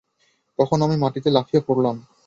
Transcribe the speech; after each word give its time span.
তখন 0.59 0.77
আমি 0.81 0.95
মাটিতে 0.97 1.29
লাফিয়ে 1.29 1.61
পড়লাম। 1.67 1.95